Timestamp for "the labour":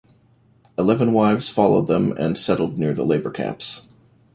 2.91-3.29